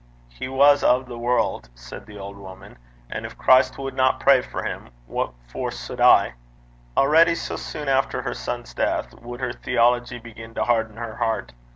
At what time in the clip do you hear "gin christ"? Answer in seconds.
3.27-3.77